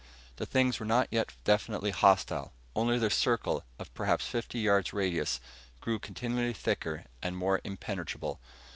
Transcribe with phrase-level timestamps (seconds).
[0.37, 5.39] The things were not yet definitely hostile only their circle, of perhaps fifty yards radius,
[5.79, 8.39] grew continually thicker and more impenetrable.